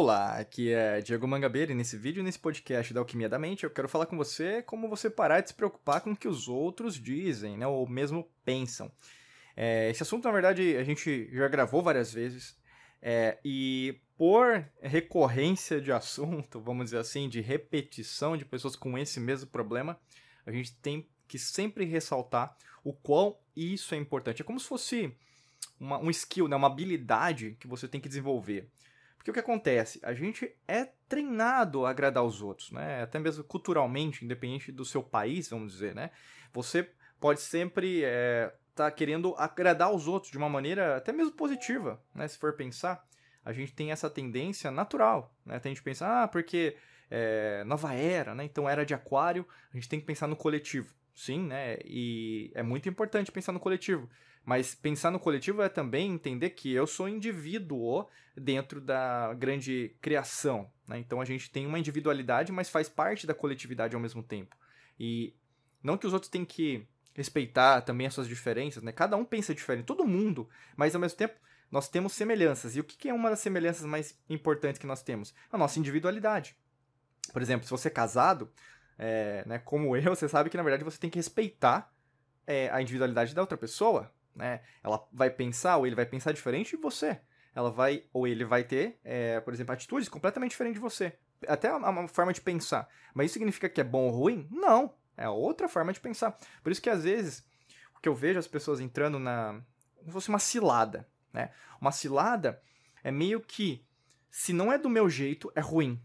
[0.00, 3.70] Olá, aqui é Diego Mangabeira e nesse vídeo, nesse podcast da Alquimia da Mente, eu
[3.70, 6.94] quero falar com você como você parar de se preocupar com o que os outros
[6.94, 8.92] dizem, né, ou mesmo pensam.
[9.56, 12.56] É, esse assunto, na verdade, a gente já gravou várias vezes,
[13.02, 19.18] é, e por recorrência de assunto, vamos dizer assim, de repetição de pessoas com esse
[19.18, 19.98] mesmo problema,
[20.46, 24.42] a gente tem que sempre ressaltar o quão isso é importante.
[24.42, 25.12] É como se fosse
[25.80, 28.70] uma, um skill, né, uma habilidade que você tem que desenvolver.
[29.18, 30.00] Porque o que acontece?
[30.02, 33.02] A gente é treinado a agradar os outros, né?
[33.02, 36.10] Até mesmo culturalmente, independente do seu país, vamos dizer, né?
[36.52, 41.32] Você pode sempre estar é, tá querendo agradar os outros de uma maneira até mesmo
[41.32, 42.26] positiva, né?
[42.26, 43.06] Se for pensar,
[43.44, 45.56] a gente tem essa tendência natural, né?
[45.56, 46.76] Até a gente pensa, ah, porque
[47.10, 48.44] é, nova era, né?
[48.44, 50.94] Então era de aquário, a gente tem que pensar no coletivo.
[51.18, 51.78] Sim, né?
[51.84, 54.08] E é muito importante pensar no coletivo.
[54.44, 60.70] Mas pensar no coletivo é também entender que eu sou indivíduo dentro da grande criação.
[60.86, 61.00] Né?
[61.00, 64.56] Então a gente tem uma individualidade, mas faz parte da coletividade ao mesmo tempo.
[64.98, 65.34] E
[65.82, 68.92] não que os outros têm que respeitar também as suas diferenças, né?
[68.92, 71.34] Cada um pensa diferente, todo mundo, mas ao mesmo tempo
[71.68, 72.76] nós temos semelhanças.
[72.76, 75.34] E o que é uma das semelhanças mais importantes que nós temos?
[75.50, 76.56] A nossa individualidade.
[77.32, 78.48] Por exemplo, se você é casado,
[78.98, 81.92] é, né, como eu, você sabe que na verdade você tem que respeitar
[82.46, 84.60] é, a individualidade da outra pessoa né?
[84.82, 87.20] Ela vai pensar ou ele vai pensar diferente de você.
[87.54, 91.18] Ela vai ou ele vai ter, é, por exemplo, atitudes completamente diferentes de você.
[91.46, 92.88] Até uma forma de pensar.
[93.12, 94.48] Mas isso significa que é bom ou ruim?
[94.50, 94.94] Não.
[95.16, 96.38] É outra forma de pensar.
[96.62, 97.44] Por isso que às vezes
[97.96, 99.60] o que eu vejo as pessoas entrando na
[99.96, 101.50] como se fosse uma cilada, né?
[101.80, 102.62] Uma cilada
[103.02, 103.84] é meio que
[104.30, 106.00] se não é do meu jeito, é ruim,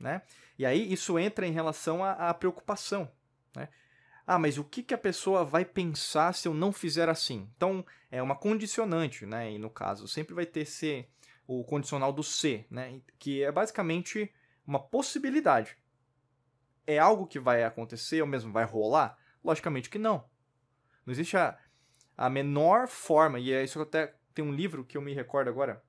[0.00, 0.22] né?
[0.58, 3.10] E aí isso entra em relação à, à preocupação,
[3.54, 3.68] né?
[4.26, 7.48] ah, mas o que, que a pessoa vai pensar se eu não fizer assim?
[7.56, 9.52] Então, é uma condicionante, né?
[9.52, 11.10] E no caso, sempre vai ter ser
[11.46, 13.00] o condicional do se, né?
[13.18, 14.32] Que é basicamente
[14.66, 15.76] uma possibilidade.
[16.86, 19.18] É algo que vai acontecer ou mesmo vai rolar?
[19.42, 20.24] Logicamente que não.
[21.04, 21.58] Não existe a,
[22.16, 25.48] a menor forma, e é isso que até tem um livro que eu me recordo
[25.48, 25.82] agora,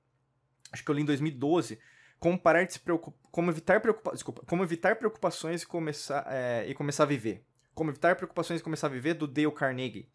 [0.70, 1.78] acho que eu li em 2012,
[2.18, 3.80] como parar de se preocupar, como evitar,
[4.12, 7.44] desculpa, como evitar preocupações e começar, é, e começar a viver.
[7.76, 10.08] Como Evitar Preocupações e Começar a Viver, do Dale Carnegie.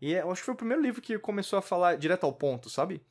[0.00, 2.32] E é, eu acho que foi o primeiro livro que começou a falar direto ao
[2.32, 3.02] ponto, sabe?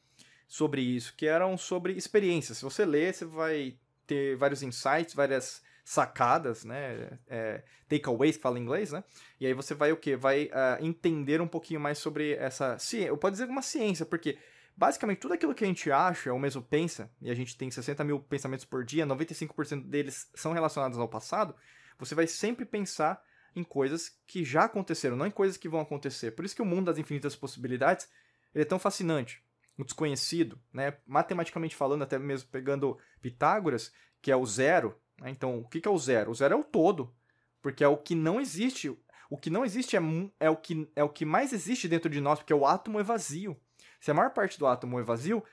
[0.48, 2.60] Sobre isso, que eram sobre experiências.
[2.60, 7.20] Se você ler, você vai ter vários insights, várias sacadas, né?
[7.28, 9.04] É, takeaways, que fala em inglês, né?
[9.38, 10.16] E aí você vai o quê?
[10.16, 13.10] Vai uh, entender um pouquinho mais sobre essa ciência.
[13.10, 14.38] Eu posso dizer uma ciência, porque
[14.80, 18.02] basicamente tudo aquilo que a gente acha ou mesmo pensa, e a gente tem 60
[18.06, 21.54] mil pensamentos por dia, 95% deles são relacionados ao passado,
[21.98, 23.22] você vai sempre pensar
[23.54, 26.32] em coisas que já aconteceram, não em coisas que vão acontecer.
[26.32, 28.08] Por isso que o mundo das infinitas possibilidades
[28.56, 29.44] é tão fascinante.
[29.78, 30.96] O desconhecido, né?
[31.06, 33.92] matematicamente falando, até mesmo pegando Pitágoras,
[34.22, 34.98] que é o zero.
[35.20, 35.30] Né?
[35.30, 36.32] Então, o que é o zero?
[36.32, 37.14] O zero é o todo,
[37.62, 38.98] porque é o que não existe.
[39.30, 40.00] O que não existe é,
[40.40, 43.04] é, o, que, é o que mais existe dentro de nós, porque o átomo é
[43.04, 43.60] vazio.
[44.00, 45.44] Se a maior parte do átomo é vazio,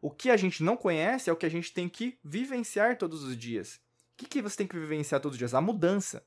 [0.00, 3.22] o que a gente não conhece é o que a gente tem que vivenciar todos
[3.22, 3.76] os dias.
[4.14, 5.54] O que, que você tem que vivenciar todos os dias?
[5.54, 6.26] A mudança.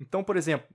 [0.00, 0.66] Então, por exemplo,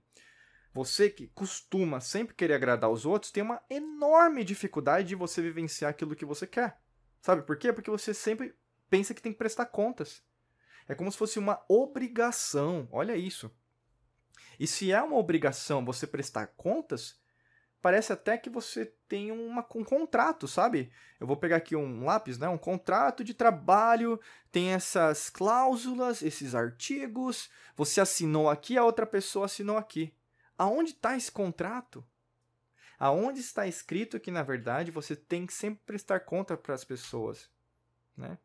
[0.72, 5.90] você que costuma sempre querer agradar os outros tem uma enorme dificuldade de você vivenciar
[5.90, 6.80] aquilo que você quer.
[7.20, 7.72] Sabe por quê?
[7.72, 8.54] Porque você sempre
[8.88, 10.22] pensa que tem que prestar contas.
[10.88, 12.88] É como se fosse uma obrigação.
[12.90, 13.50] Olha isso.
[14.58, 17.19] E se é uma obrigação você prestar contas,
[17.82, 20.90] parece até que você tem uma, um contrato, sabe?
[21.18, 22.48] Eu vou pegar aqui um lápis, né?
[22.48, 24.20] Um contrato de trabalho,
[24.52, 30.14] tem essas cláusulas, esses artigos, você assinou aqui, a outra pessoa assinou aqui.
[30.56, 32.04] Aonde está esse contrato?
[32.98, 37.50] Aonde está escrito que, na verdade, você tem que sempre prestar conta para as pessoas,
[38.16, 38.36] né?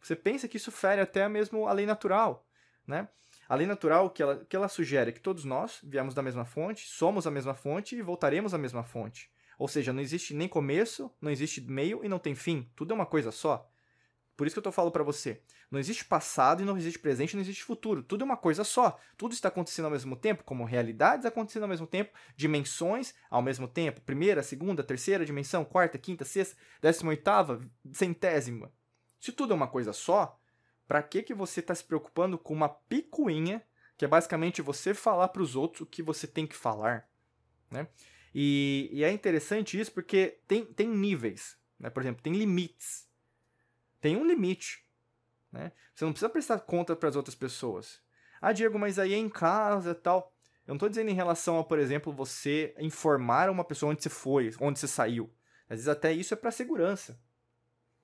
[0.00, 2.46] Você pensa que isso fere até mesmo a lei natural,
[2.86, 3.08] né?
[3.48, 6.44] A lei natural que ela, que ela sugere é que todos nós viemos da mesma
[6.44, 9.30] fonte, somos a mesma fonte e voltaremos à mesma fonte.
[9.58, 12.70] Ou seja, não existe nem começo, não existe meio e não tem fim.
[12.76, 13.66] Tudo é uma coisa só.
[14.36, 15.42] Por isso que eu tô falando para você.
[15.70, 18.02] Não existe passado e não existe presente, não existe futuro.
[18.02, 18.96] Tudo é uma coisa só.
[19.16, 23.66] Tudo está acontecendo ao mesmo tempo, como realidades acontecendo ao mesmo tempo, dimensões ao mesmo
[23.66, 24.00] tempo.
[24.02, 27.60] Primeira, segunda, terceira dimensão, quarta, quinta, sexta, décima oitava,
[27.92, 28.70] centésima.
[29.18, 30.38] Se tudo é uma coisa só,
[30.88, 33.62] para que que você está se preocupando com uma picuinha,
[33.96, 37.06] que é basicamente você falar para os outros o que você tem que falar,
[37.70, 37.86] né?
[38.34, 41.90] E, e, é interessante isso porque tem, tem níveis, né?
[41.90, 43.06] Por exemplo, tem limites.
[44.00, 44.84] Tem um limite.
[45.50, 45.72] Né?
[45.94, 48.00] Você não precisa prestar conta para as outras pessoas.
[48.40, 50.32] Ah, Diego, mas aí é em casa tal.
[50.66, 54.10] Eu não estou dizendo em relação a, por exemplo, você informar uma pessoa onde você
[54.10, 55.32] foi, onde você saiu.
[55.64, 57.18] Às vezes até isso é para segurança.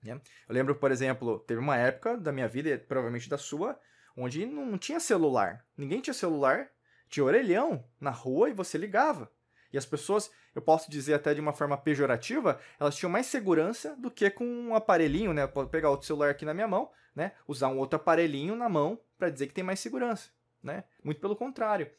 [0.05, 0.21] Né?
[0.49, 3.79] Eu lembro, por exemplo, teve uma época da minha vida, provavelmente da sua,
[4.17, 5.65] onde não tinha celular.
[5.77, 6.69] Ninguém tinha celular,
[7.09, 9.31] tinha orelhão na rua e você ligava.
[9.73, 13.97] E as pessoas, eu posso dizer até de uma forma pejorativa, elas tinham mais segurança
[13.97, 15.43] do que com um aparelhinho, né?
[15.43, 17.33] Eu posso pegar outro celular aqui na minha mão, né?
[17.49, 20.31] Usar um outro aparelhinho na mão para dizer que tem mais segurança,
[20.63, 20.85] né?
[21.03, 21.91] Muito pelo contrário.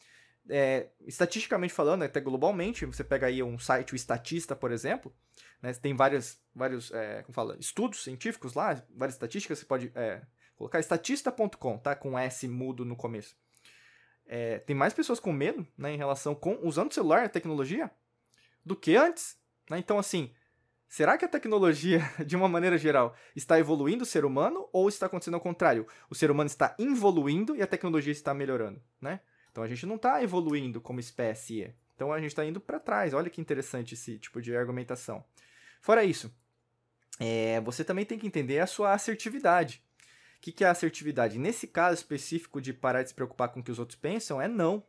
[0.47, 5.11] É, estatisticamente falando, até globalmente, você pega aí um site, o Estatista, por exemplo,
[5.61, 5.73] né?
[5.73, 10.21] Tem vários, vários é, como fala, estudos científicos lá, várias estatísticas, você pode é,
[10.55, 11.95] colocar estatista.com, tá?
[11.95, 13.35] Com S mudo no começo
[14.27, 17.91] é, tem mais pessoas com medo né, em relação com usando o celular, a tecnologia,
[18.63, 19.37] do que antes.
[19.69, 19.77] Né?
[19.77, 20.33] Então, assim,
[20.87, 25.05] será que a tecnologia, de uma maneira geral, está evoluindo o ser humano ou está
[25.05, 25.87] acontecendo ao contrário?
[26.09, 29.21] O ser humano está evoluindo e a tecnologia está melhorando, né?
[29.55, 31.73] Então a gente não está evoluindo como espécie.
[31.95, 33.13] Então a gente está indo para trás.
[33.13, 35.23] Olha que interessante esse tipo de argumentação.
[35.79, 36.29] Fora isso,
[37.19, 39.81] é, você também tem que entender a sua assertividade
[40.45, 41.39] que, que é assertividade?
[41.39, 44.47] Nesse caso específico de parar de se preocupar com o que os outros pensam, é
[44.47, 44.83] não.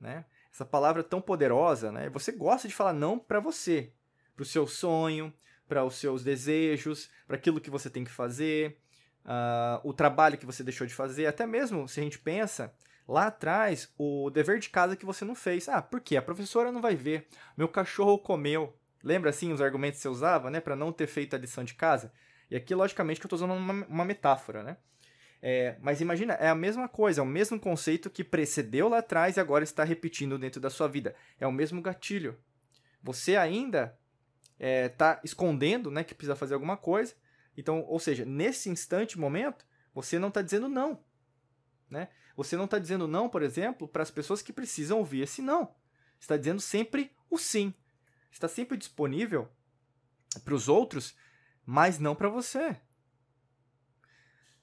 [0.00, 0.24] Né?
[0.50, 2.08] Essa palavra tão poderosa, né?
[2.08, 3.92] Você gosta de falar não para você,
[4.34, 5.30] para o seu sonho,
[5.68, 8.78] para os seus desejos, para aquilo que você tem que fazer,
[9.26, 12.72] uh, o trabalho que você deixou de fazer, até mesmo se a gente pensa
[13.06, 15.68] lá atrás o dever de casa que você não fez.
[15.68, 16.16] Ah, por quê?
[16.16, 17.26] A professora não vai ver.
[17.56, 18.76] Meu cachorro comeu.
[19.02, 21.74] Lembra assim os argumentos que você usava, né, para não ter feito a lição de
[21.74, 22.12] casa?
[22.50, 24.76] E aqui, logicamente, que eu estou usando uma, uma metáfora, né?
[25.42, 29.36] É, mas imagina, é a mesma coisa, é o mesmo conceito que precedeu lá atrás
[29.36, 31.14] e agora está repetindo dentro da sua vida.
[31.38, 32.36] É o mesmo gatilho.
[33.02, 33.96] Você ainda
[34.54, 37.14] está é, tá escondendo né, que precisa fazer alguma coisa.
[37.56, 39.64] Então, ou seja, nesse instante, momento,
[39.94, 41.00] você não está dizendo não.
[41.88, 42.08] Né?
[42.36, 45.74] Você não está dizendo não, por exemplo, para as pessoas que precisam ouvir esse não.
[46.20, 47.72] Está dizendo sempre o sim.
[48.30, 49.48] Está sempre disponível
[50.44, 51.14] para os outros
[51.66, 52.76] mas não para você.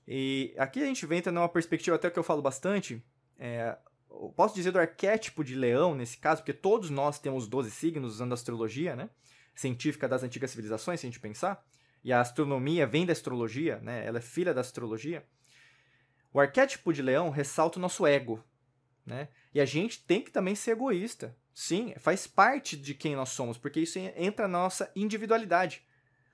[0.08, 3.04] E aqui a gente entra numa perspectiva até que eu falo bastante.
[3.38, 3.78] É,
[4.10, 8.14] eu posso dizer do arquétipo de leão nesse caso, porque todos nós temos 12 signos
[8.14, 9.10] usando a astrologia, né?
[9.54, 11.64] Científica das antigas civilizações, se a gente pensar.
[12.04, 14.06] E a astronomia vem da astrologia, né?
[14.06, 15.26] Ela é filha da astrologia.
[16.34, 18.44] O arquétipo de leão ressalta o nosso ego,
[19.06, 19.28] né?
[19.54, 21.38] E a gente tem que também ser egoísta.
[21.54, 25.86] Sim, faz parte de quem nós somos, porque isso entra na nossa individualidade.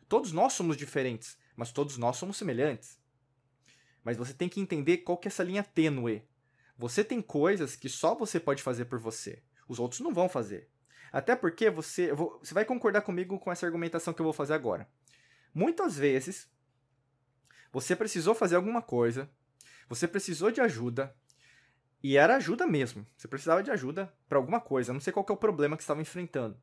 [0.07, 2.97] Todos nós somos diferentes, mas todos nós somos semelhantes.
[4.01, 6.23] Mas você tem que entender qual que é essa linha tênue.
[6.77, 9.43] Você tem coisas que só você pode fazer por você.
[9.67, 10.69] Os outros não vão fazer.
[11.11, 14.89] Até porque você, você vai concordar comigo com essa argumentação que eu vou fazer agora.
[15.53, 16.49] Muitas vezes,
[17.71, 19.29] você precisou fazer alguma coisa,
[19.89, 21.13] você precisou de ajuda,
[22.01, 23.05] e era ajuda mesmo.
[23.17, 24.93] Você precisava de ajuda para alguma coisa.
[24.93, 26.57] Não sei qual é o problema que você estava enfrentando.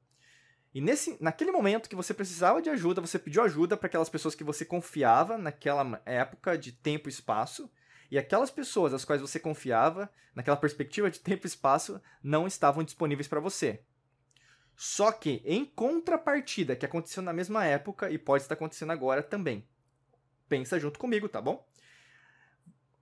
[0.73, 4.35] E nesse, naquele momento que você precisava de ajuda, você pediu ajuda para aquelas pessoas
[4.35, 7.71] que você confiava naquela época de tempo e espaço,
[8.11, 12.85] e aquelas pessoas às quais você confiava, naquela perspectiva de tempo e espaço, não estavam
[12.85, 13.83] disponíveis para você.
[14.75, 19.67] Só que, em contrapartida, que aconteceu na mesma época e pode estar acontecendo agora também.
[20.49, 21.67] Pensa junto comigo, tá bom?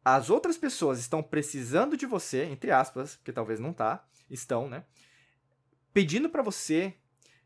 [0.05, 4.85] As outras pessoas estão precisando de você, entre aspas, porque talvez não tá, estão, né?
[5.93, 6.95] Pedindo para você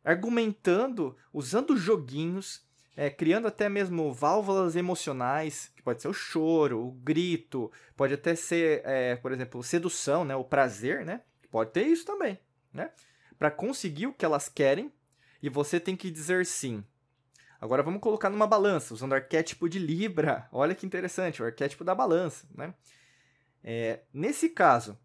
[0.04, 6.90] argumentando, usando joguinhos, é, criando até mesmo válvulas emocionais, que pode ser o choro, o
[6.90, 11.20] grito, pode até ser, é, por exemplo, sedução, né, o prazer, né?
[11.50, 12.40] Pode ter isso também,
[12.72, 12.90] né?
[13.38, 14.92] Para conseguir o que elas querem,
[15.40, 16.82] e você tem que dizer sim.
[17.60, 20.48] Agora vamos colocar numa balança, usando o arquétipo de Libra.
[20.52, 22.74] Olha que interessante, o arquétipo da balança, né?
[23.62, 24.98] É, nesse caso,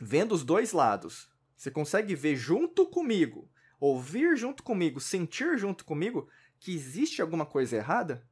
[0.00, 6.28] vendo os dois lados, você consegue ver junto comigo ouvir junto comigo, sentir junto comigo
[6.58, 8.26] que existe alguma coisa errada?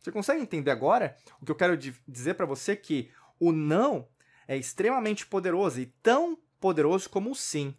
[0.00, 4.08] Você consegue entender agora o que eu quero dizer para você que o não
[4.46, 7.74] é extremamente poderoso e tão poderoso como o sim.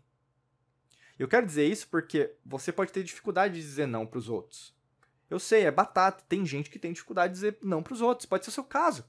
[1.17, 4.76] Eu quero dizer isso porque você pode ter dificuldade de dizer não para os outros.
[5.29, 6.23] Eu sei, é batata.
[6.27, 8.25] Tem gente que tem dificuldade de dizer não para os outros.
[8.25, 9.05] Pode ser o seu caso.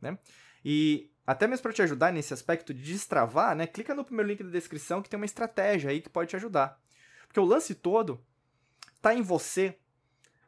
[0.00, 0.18] Né?
[0.64, 3.66] E até mesmo para te ajudar nesse aspecto de destravar, né?
[3.66, 6.80] Clica no primeiro link da descrição que tem uma estratégia aí que pode te ajudar.
[7.26, 8.24] Porque o lance todo
[9.02, 9.76] tá em você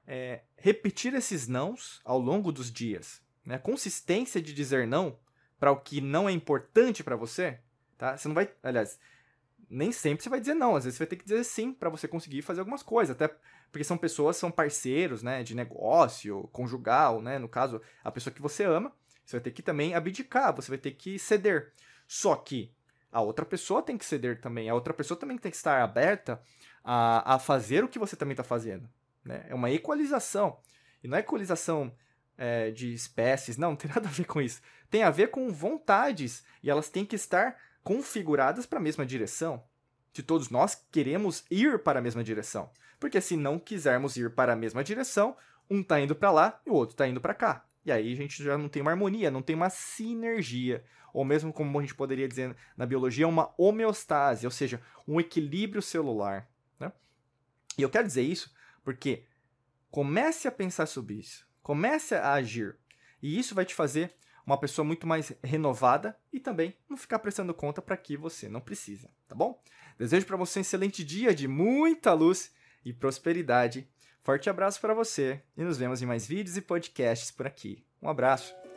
[0.06, 3.20] é, repetir esses nãos ao longo dos dias.
[3.44, 3.56] Né?
[3.56, 5.18] A consistência de dizer não
[5.58, 7.58] para o que não é importante para você,
[7.96, 8.16] tá?
[8.16, 8.98] Você não vai, aliás,
[9.68, 11.90] nem sempre você vai dizer não, às vezes você vai ter que dizer sim para
[11.90, 13.34] você conseguir fazer algumas coisas, até
[13.70, 18.42] porque são pessoas, são parceiros, né, de negócio, conjugal, né, no caso, a pessoa que
[18.42, 18.92] você ama,
[19.24, 21.72] você vai ter que também abdicar, você vai ter que ceder.
[22.06, 22.72] Só que
[23.12, 26.40] a outra pessoa tem que ceder também, a outra pessoa também tem que estar aberta
[26.82, 28.88] a, a fazer o que você também está fazendo.
[29.24, 29.44] Né?
[29.48, 30.58] É uma equalização.
[31.02, 31.94] E não é equalização
[32.38, 34.62] é, de espécies, não, não tem nada a ver com isso.
[34.88, 39.62] Tem a ver com vontades, e elas têm que estar configuradas para a mesma direção.
[40.14, 42.70] Se todos nós queremos ir para a mesma direção.
[42.98, 45.36] Porque se não quisermos ir para a mesma direção,
[45.70, 47.64] um está indo para lá e o outro está indo para cá.
[47.84, 50.84] E aí a gente já não tem uma harmonia, não tem uma sinergia.
[51.12, 55.80] Ou mesmo como a gente poderia dizer na biologia, uma homeostase, ou seja, um equilíbrio
[55.80, 56.48] celular.
[56.78, 56.92] Né?
[57.78, 58.52] E eu quero dizer isso
[58.84, 59.24] porque
[59.90, 62.76] comece a pensar sobre isso, comece a agir.
[63.22, 64.14] E isso vai te fazer
[64.46, 68.60] uma pessoa muito mais renovada e também não ficar prestando conta para que você não
[68.60, 69.62] precisa, tá bom?
[69.98, 72.50] Desejo para você um excelente dia de muita luz
[72.88, 73.88] e prosperidade.
[74.22, 77.84] Forte abraço para você e nos vemos em mais vídeos e podcasts por aqui.
[78.02, 78.67] Um abraço.